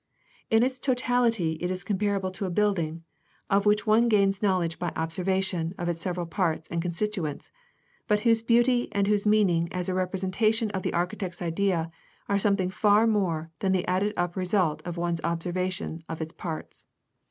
[0.49, 3.03] In its totality it is com parable to a building,
[3.51, 5.89] of which one gains knowledge by 2i8 GUIDE TO STUDY OF CHRISTIAN RELIGION observation of
[5.89, 7.51] its several parts and constituents,
[8.07, 11.91] but whose beauty and whose meaning as a representation of the archi tect's idea
[12.27, 16.87] are something far more than the added up result of one's observation of its parts.